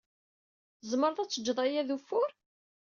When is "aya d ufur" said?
1.65-2.29